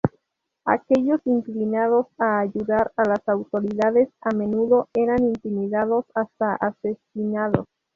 [0.65, 7.67] Aquellos inclinados a ayudar a las autoridades a menudo eran intimidados, hasta asesinados.